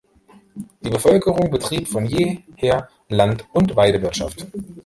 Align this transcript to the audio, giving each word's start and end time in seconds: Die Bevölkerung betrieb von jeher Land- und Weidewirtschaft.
Die 0.83 0.89
Bevölkerung 0.89 1.51
betrieb 1.51 1.87
von 1.87 2.07
jeher 2.07 2.87
Land- 3.07 3.45
und 3.53 3.75
Weidewirtschaft. 3.75 4.47